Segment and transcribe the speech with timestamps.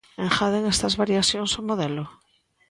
[0.25, 2.05] Engaden estas variacións ao modelo?